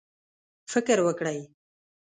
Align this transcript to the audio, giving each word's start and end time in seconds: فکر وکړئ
فکر 0.71 0.97
وکړئ 1.05 1.39